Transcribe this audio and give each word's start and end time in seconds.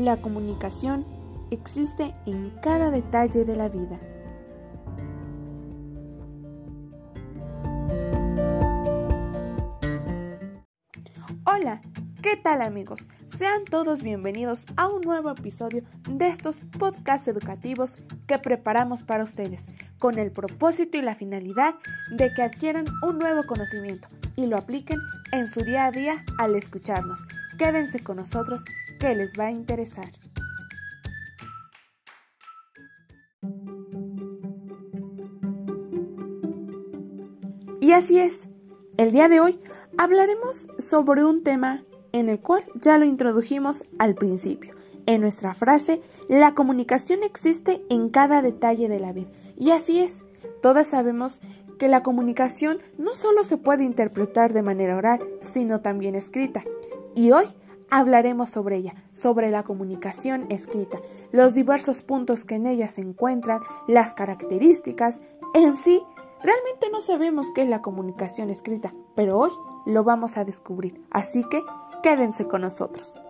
la 0.00 0.16
comunicación 0.16 1.04
existe 1.50 2.14
en 2.26 2.50
cada 2.62 2.90
detalle 2.90 3.44
de 3.44 3.56
la 3.56 3.68
vida. 3.68 3.98
Hola, 11.44 11.80
¿qué 12.22 12.36
tal 12.36 12.62
amigos? 12.62 13.00
Sean 13.36 13.64
todos 13.64 14.02
bienvenidos 14.02 14.60
a 14.76 14.88
un 14.88 15.02
nuevo 15.02 15.30
episodio 15.30 15.82
de 16.08 16.28
estos 16.28 16.56
podcasts 16.78 17.28
educativos 17.28 17.96
que 18.26 18.38
preparamos 18.38 19.02
para 19.02 19.24
ustedes, 19.24 19.62
con 19.98 20.18
el 20.18 20.30
propósito 20.30 20.96
y 20.96 21.02
la 21.02 21.14
finalidad 21.14 21.74
de 22.16 22.32
que 22.32 22.42
adquieran 22.42 22.86
un 23.02 23.18
nuevo 23.18 23.42
conocimiento 23.44 24.08
y 24.36 24.46
lo 24.46 24.56
apliquen 24.56 24.98
en 25.32 25.46
su 25.46 25.60
día 25.60 25.86
a 25.86 25.90
día 25.90 26.24
al 26.38 26.56
escucharnos. 26.56 27.20
Quédense 27.58 28.00
con 28.00 28.16
nosotros 28.16 28.62
que 29.00 29.14
les 29.14 29.32
va 29.38 29.46
a 29.46 29.50
interesar. 29.50 30.06
Y 37.80 37.92
así 37.92 38.18
es, 38.18 38.46
el 38.98 39.10
día 39.10 39.28
de 39.28 39.40
hoy 39.40 39.58
hablaremos 39.98 40.68
sobre 40.78 41.24
un 41.24 41.42
tema 41.42 41.82
en 42.12 42.28
el 42.28 42.38
cual 42.38 42.62
ya 42.74 42.98
lo 42.98 43.06
introdujimos 43.06 43.82
al 43.98 44.14
principio. 44.14 44.74
En 45.06 45.22
nuestra 45.22 45.54
frase, 45.54 46.00
la 46.28 46.54
comunicación 46.54 47.24
existe 47.24 47.82
en 47.88 48.10
cada 48.10 48.42
detalle 48.42 48.88
de 48.88 49.00
la 49.00 49.12
vida. 49.12 49.30
Y 49.56 49.70
así 49.70 49.98
es, 49.98 50.24
todas 50.62 50.88
sabemos 50.88 51.40
que 51.78 51.88
la 51.88 52.02
comunicación 52.02 52.78
no 52.98 53.14
solo 53.14 53.42
se 53.42 53.56
puede 53.56 53.84
interpretar 53.84 54.52
de 54.52 54.62
manera 54.62 54.96
oral, 54.96 55.26
sino 55.40 55.80
también 55.80 56.14
escrita. 56.14 56.62
Y 57.16 57.32
hoy 57.32 57.46
hablaremos 57.90 58.50
sobre 58.50 58.76
ella, 58.76 58.94
sobre 59.12 59.50
la 59.50 59.64
comunicación 59.64 60.46
escrita, 60.48 60.98
los 61.32 61.54
diversos 61.54 62.02
puntos 62.02 62.44
que 62.44 62.54
en 62.54 62.66
ella 62.66 62.88
se 62.88 63.00
encuentran, 63.00 63.60
las 63.88 64.14
características, 64.14 65.22
en 65.54 65.74
sí, 65.74 66.02
realmente 66.42 66.88
no 66.90 67.00
sabemos 67.00 67.50
qué 67.54 67.62
es 67.62 67.68
la 67.68 67.82
comunicación 67.82 68.50
escrita, 68.50 68.94
pero 69.14 69.38
hoy 69.38 69.50
lo 69.86 70.04
vamos 70.04 70.36
a 70.36 70.44
descubrir, 70.44 71.02
así 71.10 71.44
que 71.50 71.62
quédense 72.02 72.46
con 72.46 72.62
nosotros. 72.62 73.20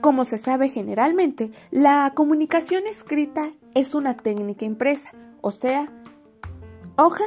Como 0.00 0.24
se 0.26 0.36
sabe 0.36 0.68
generalmente, 0.68 1.50
la 1.70 2.12
comunicación 2.14 2.86
escrita 2.86 3.50
es 3.74 3.94
una 3.94 4.12
técnica 4.14 4.66
impresa, 4.66 5.10
o 5.44 5.50
sea, 5.50 5.92
hoja 6.96 7.24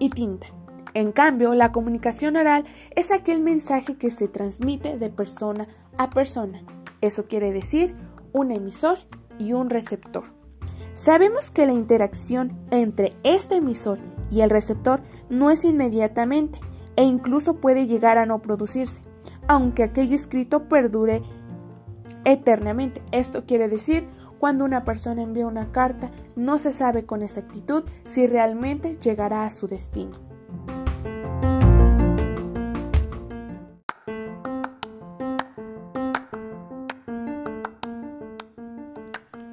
y 0.00 0.10
tinta. 0.10 0.48
En 0.94 1.12
cambio, 1.12 1.54
la 1.54 1.70
comunicación 1.70 2.34
oral 2.34 2.64
es 2.96 3.12
aquel 3.12 3.38
mensaje 3.38 3.96
que 3.96 4.10
se 4.10 4.26
transmite 4.26 4.98
de 4.98 5.10
persona 5.10 5.68
a 5.96 6.10
persona. 6.10 6.64
Eso 7.00 7.26
quiere 7.26 7.52
decir 7.52 7.94
un 8.32 8.50
emisor 8.50 8.98
y 9.38 9.52
un 9.52 9.70
receptor. 9.70 10.24
Sabemos 10.94 11.52
que 11.52 11.64
la 11.64 11.72
interacción 11.72 12.58
entre 12.72 13.14
este 13.22 13.54
emisor 13.54 14.00
y 14.28 14.40
el 14.40 14.50
receptor 14.50 15.00
no 15.30 15.52
es 15.52 15.64
inmediatamente 15.64 16.58
e 16.96 17.04
incluso 17.04 17.54
puede 17.54 17.86
llegar 17.86 18.18
a 18.18 18.26
no 18.26 18.42
producirse, 18.42 19.02
aunque 19.46 19.84
aquello 19.84 20.16
escrito 20.16 20.68
perdure 20.68 21.22
eternamente. 22.24 23.02
Esto 23.12 23.46
quiere 23.46 23.68
decir, 23.68 24.08
cuando 24.42 24.64
una 24.64 24.84
persona 24.84 25.22
envía 25.22 25.46
una 25.46 25.70
carta, 25.70 26.10
no 26.34 26.58
se 26.58 26.72
sabe 26.72 27.06
con 27.06 27.22
exactitud 27.22 27.84
si 28.06 28.26
realmente 28.26 28.96
llegará 28.96 29.44
a 29.44 29.50
su 29.50 29.68
destino. 29.68 30.18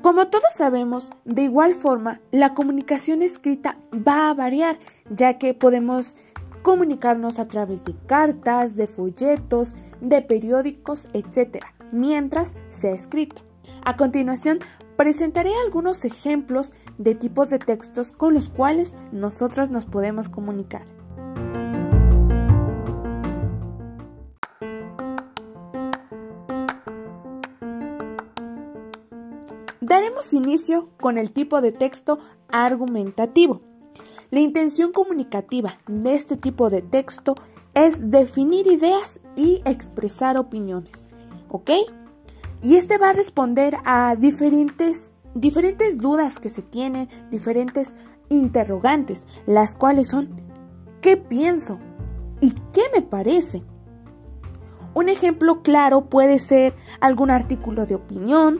Como 0.01 0.29
todos 0.29 0.55
sabemos, 0.55 1.11
de 1.23 1.43
igual 1.43 1.75
forma, 1.75 2.19
la 2.31 2.55
comunicación 2.55 3.21
escrita 3.21 3.77
va 3.93 4.31
a 4.31 4.33
variar, 4.33 4.79
ya 5.11 5.37
que 5.37 5.53
podemos 5.53 6.15
comunicarnos 6.63 7.37
a 7.37 7.45
través 7.45 7.85
de 7.85 7.93
cartas, 8.07 8.75
de 8.75 8.87
folletos, 8.87 9.75
de 10.01 10.23
periódicos, 10.23 11.07
etc 11.13 11.63
mientras 11.91 12.55
sea 12.69 12.91
escrito. 12.91 13.41
A 13.83 13.95
continuación, 13.95 14.59
presentaré 14.99 15.51
algunos 15.63 16.03
ejemplos 16.03 16.73
de 16.97 17.15
tipos 17.15 17.49
de 17.49 17.57
textos 17.57 18.11
con 18.11 18.33
los 18.33 18.49
cuales 18.49 18.97
nosotros 19.13 19.69
nos 19.69 19.85
podemos 19.85 20.27
comunicar. 20.27 20.83
Daremos 29.79 30.33
inicio 30.33 30.89
con 30.99 31.17
el 31.17 31.31
tipo 31.31 31.61
de 31.61 31.71
texto 31.71 32.19
argumentativo. 32.49 33.61
La 34.31 34.41
intención 34.41 34.91
comunicativa 34.91 35.77
de 35.87 36.13
este 36.13 36.35
tipo 36.35 36.69
de 36.69 36.81
texto 36.81 37.35
es 37.73 38.11
definir 38.11 38.67
ideas 38.67 39.21
y 39.37 39.61
expresar 39.63 40.37
opiniones. 40.37 41.09
¿ok? 41.49 41.71
Y 42.61 42.75
este 42.75 42.97
va 42.97 43.09
a 43.09 43.13
responder 43.13 43.77
a 43.85 44.15
diferentes, 44.15 45.11
diferentes 45.33 45.97
dudas 45.97 46.39
que 46.39 46.49
se 46.49 46.61
tienen, 46.61 47.07
diferentes 47.31 47.95
interrogantes, 48.29 49.27
las 49.45 49.75
cuales 49.75 50.09
son 50.09 50.29
¿qué 51.01 51.17
pienso? 51.17 51.79
¿Y 52.41 52.51
qué 52.73 52.83
me 52.93 53.01
parece? 53.01 53.63
Un 54.93 55.09
ejemplo 55.09 55.61
claro 55.61 56.05
puede 56.09 56.39
ser 56.39 56.73
algún 56.99 57.31
artículo 57.31 57.85
de 57.85 57.95
opinión, 57.95 58.59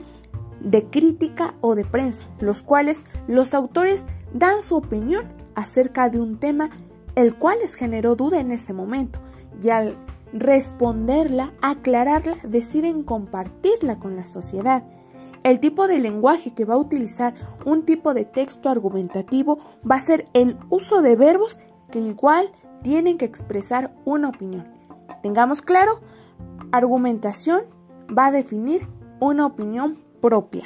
de 0.62 0.86
crítica 0.86 1.56
o 1.62 1.76
de 1.76 1.86
prensa, 1.86 2.24
los 2.40 2.62
cuales 2.62 3.04
los 3.28 3.54
autores 3.54 4.06
dan 4.34 4.62
su 4.62 4.78
opinión 4.78 5.26
acerca 5.56 6.10
de 6.10 6.20
un 6.20 6.40
tema 6.40 6.70
el 7.16 7.36
cual 7.36 7.58
les 7.62 7.74
generó 7.74 8.16
duda 8.16 8.40
en 8.40 8.52
ese 8.52 8.74
momento 8.74 9.20
y 9.62 9.70
al 9.70 9.96
responderla, 10.34 11.54
aclararla, 11.62 12.38
deciden 12.44 13.04
compartirla 13.04 14.00
con 14.00 14.16
la 14.16 14.26
sociedad. 14.26 14.84
El 15.44 15.60
tipo 15.60 15.88
de 15.88 16.00
lenguaje 16.00 16.54
que 16.54 16.66
va 16.66 16.76
a 16.76 16.80
utilizar 16.80 17.34
un 17.66 17.86
tipo 17.86 18.14
de 18.14 18.26
texto 18.26 18.70
argumentativo 18.70 19.60
va 19.90 19.96
a 19.96 20.02
ser 20.02 20.28
el 20.34 20.58
uso 20.70 21.02
de 21.02 21.16
verbos 21.16 21.60
que 21.92 22.00
igual 22.00 22.52
tienen 22.84 23.18
que 23.18 23.26
expresar 23.26 23.94
una 24.06 24.30
opinión. 24.30 24.68
Tengamos 25.22 25.62
claro, 25.62 26.02
argumentación 26.72 27.62
va 28.16 28.28
a 28.28 28.32
definir 28.32 28.88
una 29.20 29.46
opinión 29.46 30.00
propia. 30.22 30.66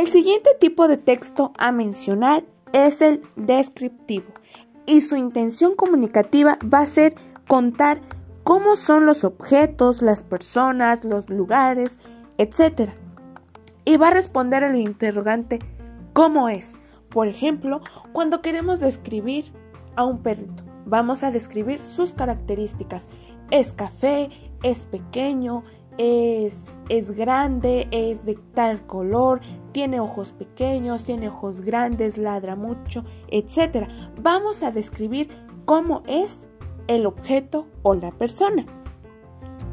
El 0.00 0.08
siguiente 0.08 0.52
tipo 0.58 0.88
de 0.88 0.96
texto 0.96 1.52
a 1.58 1.72
mencionar 1.72 2.42
es 2.72 3.02
el 3.02 3.20
descriptivo 3.36 4.32
y 4.86 5.02
su 5.02 5.14
intención 5.14 5.76
comunicativa 5.76 6.58
va 6.64 6.78
a 6.78 6.86
ser 6.86 7.14
contar 7.46 8.00
cómo 8.42 8.76
son 8.76 9.04
los 9.04 9.24
objetos, 9.24 10.00
las 10.00 10.22
personas, 10.22 11.04
los 11.04 11.28
lugares, 11.28 11.98
etc. 12.38 12.92
Y 13.84 13.98
va 13.98 14.08
a 14.08 14.12
responder 14.12 14.64
al 14.64 14.76
interrogante 14.76 15.58
¿cómo 16.14 16.48
es? 16.48 16.72
Por 17.10 17.28
ejemplo, 17.28 17.82
cuando 18.12 18.40
queremos 18.40 18.80
describir 18.80 19.52
a 19.96 20.06
un 20.06 20.22
perrito, 20.22 20.62
vamos 20.86 21.22
a 21.24 21.30
describir 21.30 21.84
sus 21.84 22.14
características. 22.14 23.10
Es 23.50 23.74
café, 23.74 24.30
es 24.62 24.86
pequeño, 24.86 25.62
es, 26.00 26.74
es 26.88 27.10
grande, 27.10 27.86
es 27.90 28.24
de 28.24 28.38
tal 28.54 28.86
color, 28.86 29.40
tiene 29.72 30.00
ojos 30.00 30.32
pequeños, 30.32 31.04
tiene 31.04 31.28
ojos 31.28 31.60
grandes, 31.60 32.16
ladra 32.16 32.56
mucho, 32.56 33.04
etc. 33.28 33.86
Vamos 34.18 34.62
a 34.62 34.70
describir 34.70 35.28
cómo 35.66 36.02
es 36.06 36.48
el 36.88 37.04
objeto 37.04 37.66
o 37.82 37.94
la 37.94 38.12
persona. 38.12 38.64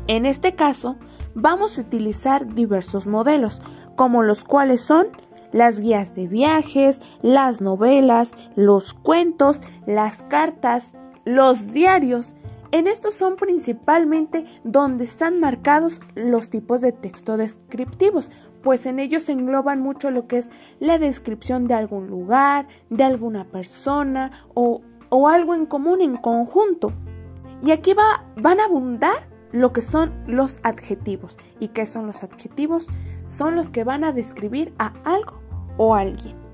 En 0.08 0.26
este 0.26 0.54
caso, 0.54 0.98
vamos 1.34 1.78
a 1.78 1.82
utilizar 1.82 2.54
diversos 2.54 3.08
modelos, 3.08 3.62
como 3.96 4.22
los 4.22 4.44
cuales 4.44 4.82
son 4.82 5.08
las 5.54 5.80
guías 5.80 6.14
de 6.14 6.28
viajes, 6.28 7.02
las 7.22 7.62
novelas, 7.62 8.36
los 8.58 8.94
cuentos, 8.94 9.62
las 9.86 10.24
cartas, 10.24 10.94
los 11.24 11.72
diarios, 11.72 12.36
en 12.72 12.88
estos 12.88 13.14
son 13.14 13.36
principalmente 13.36 14.46
donde 14.64 15.06
están 15.06 15.40
marcados 15.40 16.02
los 16.16 16.50
tipos 16.50 16.82
de 16.82 16.92
texto 16.92 17.38
descriptivos, 17.38 18.30
pues 18.62 18.86
en 18.86 19.00
ellos 19.00 19.24
se 19.24 19.32
engloban 19.32 19.80
mucho 19.80 20.12
lo 20.12 20.28
que 20.28 20.38
es 20.38 20.52
la 20.80 21.00
descripción 21.00 21.68
de 21.68 21.76
algún 21.76 22.08
lugar, 22.08 22.68
de 22.90 23.04
alguna 23.04 23.46
persona 23.46 24.32
o, 24.54 24.82
algo 25.30 25.56
en 25.56 25.66
común 25.66 26.02
en 26.02 26.18
conjunto. 26.18 26.92
Y 27.64 27.72
aquí 27.72 27.94
va, 27.94 28.26
van 28.36 28.60
a 28.60 28.66
abundar 28.66 29.30
lo 29.52 29.72
que 29.72 29.82
son 29.82 30.12
los 30.28 30.60
adjetivos. 30.64 31.38
¿Y 31.60 31.70
qué 31.70 31.86
son 31.86 32.08
los 32.08 32.24
adjetivos? 32.24 32.88
Son 33.28 33.56
los 33.56 33.72
que 33.72 33.84
van 33.84 34.04
a 34.04 34.12
describir 34.12 34.74
a 34.80 34.94
algo 35.06 35.42
o 35.78 35.96
a 35.96 36.02
alguien. 36.02 36.47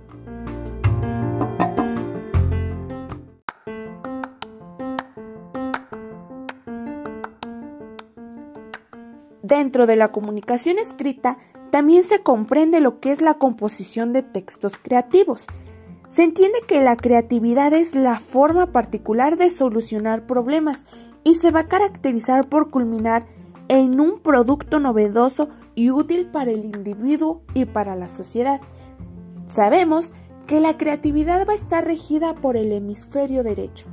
Dentro 9.64 9.88
de 9.88 9.96
la 9.96 10.12
comunicación 10.12 10.78
escrita 10.78 11.38
también 11.72 12.04
se 12.04 12.20
comprende 12.20 12.82
lo 12.82 13.00
que 13.00 13.12
es 13.12 13.22
la 13.22 13.36
composición 13.36 14.12
de 14.12 14.22
textos 14.22 14.74
creativos. 14.78 15.46
Se 16.10 16.24
entiende 16.24 16.60
que 16.68 16.82
la 16.82 16.98
creatividad 16.98 17.72
es 17.72 17.96
la 17.96 18.20
forma 18.20 18.74
particular 18.74 19.38
de 19.38 19.50
solucionar 19.50 20.26
problemas 20.26 20.84
y 21.24 21.36
se 21.36 21.50
va 21.50 21.62
a 21.62 21.68
caracterizar 21.70 22.50
por 22.50 22.72
culminar 22.72 23.26
en 23.70 24.02
un 24.02 24.20
producto 24.20 24.82
novedoso 24.82 25.48
y 25.76 25.92
útil 25.92 26.26
para 26.26 26.52
el 26.52 26.66
individuo 26.66 27.44
y 27.54 27.64
para 27.64 27.96
la 27.96 28.10
sociedad. 28.10 28.60
Sabemos 29.48 30.12
que 30.46 30.60
la 30.60 30.76
creatividad 30.76 31.48
va 31.48 31.54
a 31.54 31.56
estar 31.56 31.86
regida 31.86 32.36
por 32.36 32.58
el 32.58 32.74
hemisferio 32.74 33.44
derecho 33.44 33.88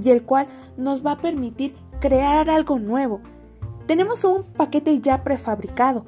y 0.00 0.10
el 0.10 0.22
cual 0.22 0.46
nos 0.76 1.04
va 1.04 1.12
a 1.12 1.20
permitir 1.20 1.74
crear 1.98 2.48
algo 2.48 2.78
nuevo. 2.78 3.22
Tenemos 3.86 4.24
un 4.24 4.44
paquete 4.44 4.98
ya 5.00 5.22
prefabricado 5.22 6.06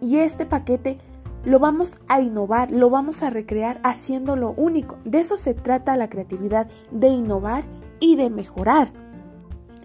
y 0.00 0.18
este 0.18 0.46
paquete 0.46 0.98
lo 1.44 1.58
vamos 1.58 1.98
a 2.08 2.20
innovar, 2.20 2.70
lo 2.70 2.90
vamos 2.90 3.22
a 3.22 3.30
recrear 3.30 3.80
haciéndolo 3.82 4.52
único. 4.56 4.98
De 5.04 5.20
eso 5.20 5.38
se 5.38 5.54
trata 5.54 5.96
la 5.96 6.10
creatividad, 6.10 6.68
de 6.90 7.08
innovar 7.08 7.64
y 7.98 8.16
de 8.16 8.28
mejorar. 8.28 8.88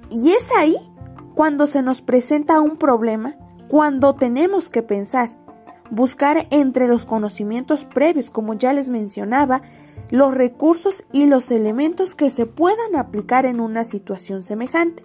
Y 0.09 0.31
es 0.31 0.49
ahí 0.57 0.75
cuando 1.33 1.67
se 1.67 1.81
nos 1.81 2.01
presenta 2.01 2.59
un 2.59 2.77
problema, 2.77 3.35
cuando 3.69 4.15
tenemos 4.15 4.69
que 4.69 4.83
pensar, 4.83 5.29
buscar 5.89 6.47
entre 6.49 6.87
los 6.87 7.05
conocimientos 7.05 7.85
previos, 7.85 8.29
como 8.29 8.53
ya 8.53 8.73
les 8.73 8.89
mencionaba, 8.89 9.61
los 10.11 10.33
recursos 10.33 11.03
y 11.11 11.25
los 11.25 11.51
elementos 11.51 12.15
que 12.15 12.29
se 12.29 12.45
puedan 12.45 12.95
aplicar 12.95 13.45
en 13.45 13.59
una 13.59 13.83
situación 13.85 14.43
semejante. 14.43 15.03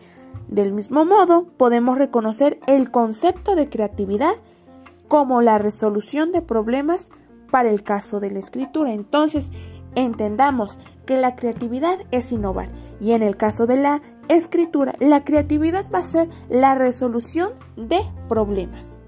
Del 0.50 0.73
mismo 0.73 1.05
modo, 1.05 1.44
podemos 1.56 1.97
reconocer 1.97 2.58
el 2.67 2.91
concepto 2.91 3.55
de 3.55 3.69
creatividad 3.69 4.35
como 5.06 5.43
la 5.43 5.58
resolución 5.58 6.32
de 6.32 6.43
problemas 6.43 7.12
para 7.52 7.70
el 7.70 7.85
caso 7.85 8.19
de 8.19 8.32
la 8.32 8.41
escritura. 8.41 8.93
Entonces, 8.93 9.52
entendamos 9.94 10.81
que 11.06 11.17
la 11.17 11.37
creatividad 11.37 12.00
es 12.11 12.32
innovar 12.32 12.69
y 13.00 13.12
en 13.12 13.23
el 13.23 13.37
caso 13.37 13.69
de 13.69 13.76
la 13.76 14.02
escritura, 14.29 14.97
la 14.99 15.23
creatividad 15.23 15.87
va 15.88 16.00
a 16.00 16.05
ser 16.05 16.29
la 16.49 16.75
resolución 16.75 17.52
de 17.76 18.02
problemas. 18.29 19.00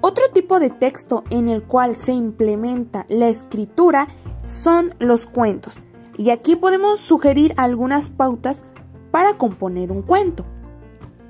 Otro 0.00 0.24
tipo 0.32 0.58
de 0.58 0.70
texto 0.70 1.22
en 1.28 1.50
el 1.50 1.64
cual 1.64 1.96
se 1.96 2.12
implementa 2.12 3.04
la 3.10 3.28
escritura 3.28 4.08
son 4.46 4.94
los 5.00 5.26
cuentos. 5.26 5.76
Y 6.16 6.30
aquí 6.30 6.56
podemos 6.56 7.00
sugerir 7.00 7.52
algunas 7.58 8.08
pautas 8.08 8.64
para 9.10 9.36
componer 9.38 9.92
un 9.92 10.02
cuento. 10.02 10.44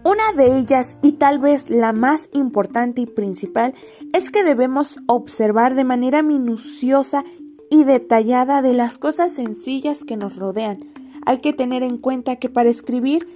Una 0.02 0.32
de 0.32 0.58
ellas, 0.58 0.96
y 1.02 1.12
tal 1.12 1.38
vez 1.38 1.68
la 1.68 1.92
más 1.92 2.30
importante 2.32 3.02
y 3.02 3.06
principal, 3.06 3.74
es 4.14 4.30
que 4.30 4.42
debemos 4.42 4.98
observar 5.06 5.74
de 5.74 5.84
manera 5.84 6.22
minuciosa 6.22 7.22
y 7.70 7.84
detallada 7.84 8.62
de 8.62 8.72
las 8.72 8.96
cosas 8.96 9.34
sencillas 9.34 10.04
que 10.04 10.16
nos 10.16 10.36
rodean. 10.36 10.80
Hay 11.26 11.38
que 11.38 11.52
tener 11.52 11.82
en 11.82 11.98
cuenta 11.98 12.36
que 12.36 12.48
para 12.48 12.70
escribir 12.70 13.26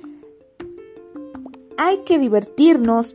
hay 1.76 1.98
que 1.98 2.18
divertirnos. 2.18 3.14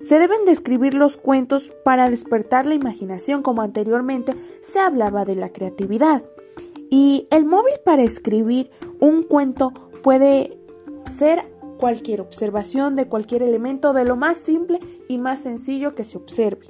Se 0.00 0.18
deben 0.20 0.44
describir 0.44 0.94
los 0.94 1.16
cuentos 1.16 1.72
para 1.84 2.08
despertar 2.08 2.66
la 2.66 2.74
imaginación, 2.74 3.42
como 3.42 3.62
anteriormente 3.62 4.32
se 4.60 4.78
hablaba 4.78 5.24
de 5.24 5.34
la 5.34 5.48
creatividad. 5.48 6.22
Y 6.88 7.26
el 7.30 7.46
móvil 7.46 7.74
para 7.84 8.04
escribir 8.04 8.70
un 9.00 9.24
cuento 9.24 9.72
puede 10.06 10.56
ser 11.18 11.52
cualquier 11.78 12.20
observación 12.20 12.94
de 12.94 13.08
cualquier 13.08 13.42
elemento 13.42 13.92
de 13.92 14.04
lo 14.04 14.14
más 14.14 14.38
simple 14.38 14.78
y 15.08 15.18
más 15.18 15.40
sencillo 15.40 15.96
que 15.96 16.04
se 16.04 16.16
observe. 16.16 16.68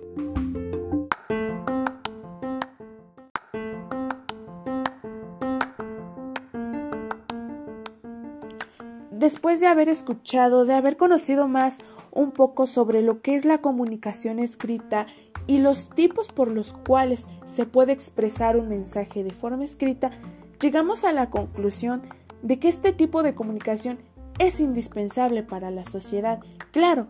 Después 9.11 9.61
de 9.61 9.67
haber 9.67 9.91
escuchado, 9.91 10.65
de 10.65 10.73
haber 10.73 10.97
conocido 10.97 11.47
más 11.47 11.81
un 12.13 12.31
poco 12.31 12.65
sobre 12.65 13.03
lo 13.03 13.21
que 13.21 13.35
es 13.35 13.45
la 13.45 13.59
comunicación 13.59 14.39
escrita 14.39 15.09
y 15.47 15.59
los 15.59 15.91
tipos 15.91 16.29
por 16.29 16.51
los 16.51 16.73
cuales 16.73 17.29
se 17.45 17.67
puede 17.67 17.93
expresar 17.93 18.57
un 18.57 18.71
mensaje 18.71 19.23
de 19.23 19.33
forma 19.33 19.65
escrita, 19.65 20.11
llegamos 20.59 21.05
a 21.05 21.13
la 21.13 21.29
conclusión 21.29 22.01
de 22.43 22.59
que 22.59 22.69
este 22.69 22.93
tipo 22.93 23.23
de 23.23 23.35
comunicación 23.35 23.99
es 24.39 24.61
indispensable 24.61 25.43
para 25.43 25.71
la 25.71 25.85
sociedad. 25.85 26.41
Claro, 26.71 27.09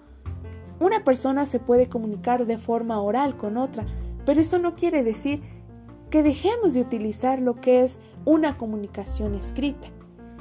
una 0.81 1.05
persona 1.05 1.47
se 1.47 1.59
puede 1.59 1.89
comunicar 1.89 2.47
de 2.47 2.59
forma 2.59 3.01
oral 3.01 3.37
con 3.37 3.57
otra, 3.57 3.87
pero 4.25 4.41
eso 4.41 4.59
no 4.59 4.75
quiere 4.75 5.03
decir 5.03 5.43
que 6.11 6.23
dejemos 6.23 6.75
de 6.75 6.81
utilizar 6.81 7.41
lo 7.41 7.61
que 7.61 7.83
es 7.83 7.99
una 8.25 8.57
comunicación 8.57 9.35
escrita. 9.35 9.89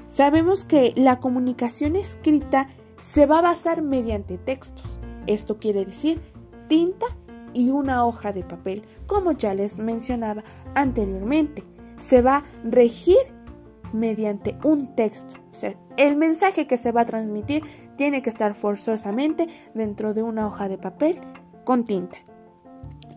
Sabemos 0.08 0.64
que 0.64 0.94
la 0.96 1.20
comunicación 1.20 1.96
escrita 1.96 2.70
se 2.98 3.26
va 3.26 3.40
a 3.40 3.44
basar 3.44 3.82
mediante 3.82 4.38
textos. 4.38 5.00
Esto 5.28 5.58
quiere 5.58 5.86
decir 5.86 6.22
tinta 6.68 7.06
y 7.54 7.70
una 7.70 8.06
hoja 8.06 8.32
de 8.32 8.44
papel, 8.44 8.84
como 9.08 9.32
ya 9.32 9.54
les 9.54 9.78
mencionaba 9.78 10.44
anteriormente. 10.76 11.64
Se 11.98 12.22
va 12.22 12.38
a 12.38 12.44
regir 12.64 13.18
mediante 13.94 14.58
un 14.64 14.96
texto. 14.96 15.36
O 15.52 15.56
sea, 15.56 15.76
el 15.98 16.16
mensaje 16.16 16.68
que 16.68 16.78
se 16.78 16.92
va 16.92 17.02
a 17.02 17.06
transmitir 17.06 17.64
tiene 17.96 18.22
que 18.22 18.30
estar 18.30 18.56
forzosamente 18.56 19.48
dentro 19.74 20.14
de 20.14 20.24
una 20.24 20.48
hoja 20.48 20.68
de 20.68 20.78
papel 20.78 21.20
con 21.64 21.86
tinta. 21.86 22.18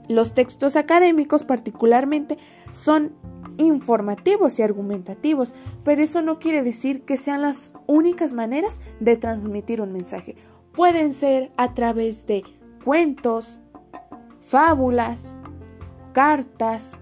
Los 0.08 0.32
textos 0.32 0.76
académicos 0.76 1.44
particularmente 1.44 2.38
son 2.72 3.12
informativos 3.58 4.58
y 4.58 4.62
argumentativos, 4.62 5.54
pero 5.84 6.02
eso 6.02 6.22
no 6.22 6.38
quiere 6.38 6.62
decir 6.62 7.04
que 7.04 7.16
sean 7.16 7.42
las 7.42 7.72
únicas 7.86 8.32
maneras 8.32 8.80
de 9.00 9.16
transmitir 9.16 9.80
un 9.80 9.92
mensaje. 9.92 10.36
Pueden 10.72 11.12
ser 11.12 11.52
a 11.56 11.74
través 11.74 12.26
de 12.26 12.44
cuentos, 12.84 13.60
fábulas, 14.40 15.36
cartas, 16.12 16.98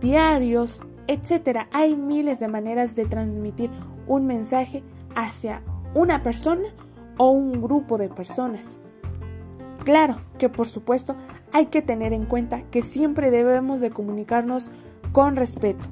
diarios, 0.00 0.82
etcétera. 1.06 1.68
Hay 1.72 1.96
miles 1.96 2.40
de 2.40 2.48
maneras 2.48 2.94
de 2.94 3.06
transmitir 3.06 3.70
un 4.06 4.26
mensaje 4.26 4.82
hacia 5.14 5.62
una 5.94 6.22
persona 6.22 6.68
o 7.18 7.30
un 7.30 7.60
grupo 7.62 7.98
de 7.98 8.08
personas. 8.08 8.78
Claro 9.84 10.16
que 10.38 10.48
por 10.48 10.66
supuesto 10.66 11.14
hay 11.52 11.66
que 11.66 11.82
tener 11.82 12.12
en 12.12 12.24
cuenta 12.24 12.62
que 12.70 12.82
siempre 12.82 13.30
debemos 13.30 13.80
de 13.80 13.90
comunicarnos 13.90 14.70
con 15.12 15.36
respeto, 15.36 15.84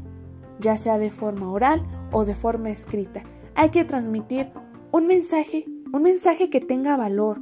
ya 0.59 0.76
sea 0.76 0.99
de 0.99 1.11
forma 1.11 1.50
oral 1.50 1.87
o 2.11 2.25
de 2.25 2.35
forma 2.35 2.71
escrita. 2.71 3.23
Hay 3.54 3.71
que 3.71 3.85
transmitir 3.85 4.50
un 4.90 5.07
mensaje, 5.07 5.66
un 5.92 6.02
mensaje 6.02 6.50
que 6.50 6.61
tenga 6.61 6.97
valor, 6.97 7.40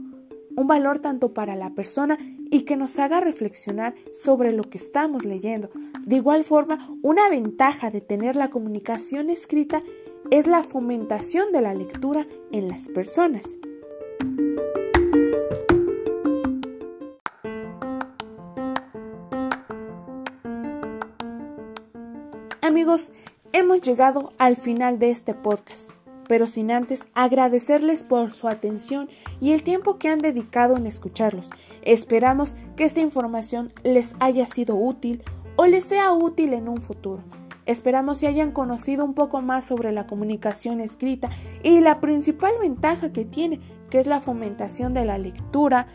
un 0.56 0.66
valor 0.66 0.98
tanto 0.98 1.32
para 1.32 1.56
la 1.56 1.70
persona 1.70 2.18
y 2.50 2.62
que 2.62 2.76
nos 2.76 2.98
haga 2.98 3.20
reflexionar 3.20 3.94
sobre 4.12 4.52
lo 4.52 4.64
que 4.64 4.78
estamos 4.78 5.24
leyendo. 5.24 5.70
De 6.04 6.16
igual 6.16 6.44
forma, 6.44 6.88
una 7.02 7.28
ventaja 7.28 7.90
de 7.90 8.00
tener 8.00 8.36
la 8.36 8.50
comunicación 8.50 9.30
escrita 9.30 9.82
es 10.30 10.46
la 10.46 10.62
fomentación 10.62 11.52
de 11.52 11.60
la 11.60 11.74
lectura 11.74 12.26
en 12.52 12.68
las 12.68 12.88
personas. 12.88 13.56
Amigos, 22.60 23.12
hemos 23.52 23.80
llegado 23.80 24.32
al 24.38 24.56
final 24.56 24.98
de 24.98 25.10
este 25.10 25.34
podcast 25.34 25.90
pero 26.30 26.46
sin 26.46 26.70
antes 26.70 27.08
agradecerles 27.12 28.04
por 28.04 28.34
su 28.34 28.46
atención 28.46 29.08
y 29.40 29.50
el 29.50 29.64
tiempo 29.64 29.98
que 29.98 30.08
han 30.08 30.20
dedicado 30.20 30.76
en 30.76 30.86
escucharlos. 30.86 31.50
Esperamos 31.82 32.54
que 32.76 32.84
esta 32.84 33.00
información 33.00 33.72
les 33.82 34.14
haya 34.20 34.46
sido 34.46 34.76
útil 34.76 35.24
o 35.56 35.66
les 35.66 35.82
sea 35.82 36.12
útil 36.12 36.52
en 36.52 36.68
un 36.68 36.80
futuro. 36.80 37.24
Esperamos 37.66 38.18
que 38.18 38.28
hayan 38.28 38.52
conocido 38.52 39.04
un 39.04 39.14
poco 39.14 39.42
más 39.42 39.64
sobre 39.64 39.90
la 39.90 40.06
comunicación 40.06 40.80
escrita 40.80 41.30
y 41.64 41.80
la 41.80 41.98
principal 41.98 42.52
ventaja 42.60 43.10
que 43.10 43.24
tiene, 43.24 43.58
que 43.90 43.98
es 43.98 44.06
la 44.06 44.20
fomentación 44.20 44.94
de 44.94 45.04
la 45.04 45.18
lectura, 45.18 45.88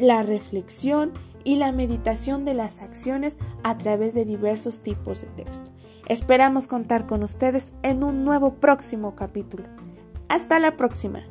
la 0.00 0.24
reflexión 0.24 1.12
y 1.44 1.58
la 1.58 1.70
meditación 1.70 2.44
de 2.44 2.54
las 2.54 2.80
acciones 2.80 3.38
a 3.62 3.78
través 3.78 4.14
de 4.14 4.24
diversos 4.24 4.80
tipos 4.80 5.20
de 5.20 5.28
texto. 5.28 5.73
Esperamos 6.06 6.66
contar 6.66 7.06
con 7.06 7.22
ustedes 7.22 7.72
en 7.82 8.04
un 8.04 8.24
nuevo 8.24 8.54
próximo 8.54 9.14
capítulo. 9.16 9.64
Hasta 10.28 10.58
la 10.58 10.76
próxima. 10.76 11.24